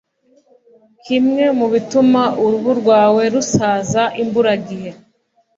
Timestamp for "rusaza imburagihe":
3.33-4.91